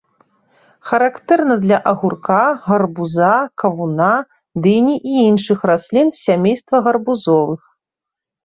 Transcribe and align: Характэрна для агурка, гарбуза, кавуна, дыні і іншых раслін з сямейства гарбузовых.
Характэрна 0.91 1.57
для 1.65 1.77
агурка, 1.91 2.37
гарбуза, 2.69 3.35
кавуна, 3.65 4.09
дыні 4.65 4.95
і 5.13 5.21
іншых 5.29 5.59
раслін 5.73 6.07
з 6.17 6.23
сямейства 6.25 6.77
гарбузовых. 6.89 7.61